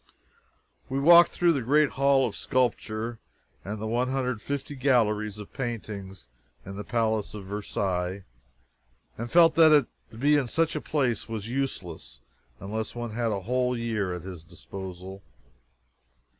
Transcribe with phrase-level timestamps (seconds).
[0.89, 3.19] We walked through the great hall of sculpture
[3.63, 6.27] and the one hundred and fifty galleries of paintings
[6.65, 8.23] in the palace of Versailles,
[9.15, 12.19] and felt that to be in such a place was useless
[12.59, 15.21] unless one had a whole year at his disposal.